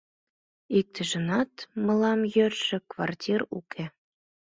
[0.77, 1.53] Иктыжынат
[1.85, 3.85] мылам йӧршӧ квартир уке.